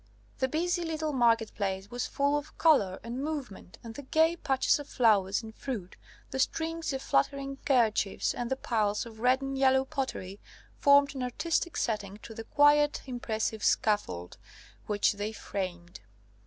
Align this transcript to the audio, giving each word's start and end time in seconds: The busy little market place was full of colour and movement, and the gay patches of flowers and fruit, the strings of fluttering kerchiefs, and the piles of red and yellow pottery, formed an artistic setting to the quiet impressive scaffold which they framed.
The 0.39 0.47
busy 0.47 0.83
little 0.83 1.13
market 1.13 1.53
place 1.53 1.91
was 1.91 2.07
full 2.07 2.35
of 2.35 2.57
colour 2.57 2.99
and 3.03 3.23
movement, 3.23 3.77
and 3.83 3.93
the 3.93 4.01
gay 4.01 4.35
patches 4.35 4.79
of 4.79 4.89
flowers 4.89 5.43
and 5.43 5.53
fruit, 5.53 5.95
the 6.31 6.39
strings 6.39 6.91
of 6.91 7.03
fluttering 7.03 7.57
kerchiefs, 7.65 8.33
and 8.33 8.49
the 8.49 8.55
piles 8.55 9.05
of 9.05 9.19
red 9.19 9.43
and 9.43 9.55
yellow 9.55 9.85
pottery, 9.85 10.39
formed 10.79 11.13
an 11.13 11.21
artistic 11.21 11.77
setting 11.77 12.17
to 12.23 12.33
the 12.33 12.45
quiet 12.45 13.03
impressive 13.05 13.63
scaffold 13.63 14.37
which 14.87 15.11
they 15.11 15.31
framed. 15.31 15.99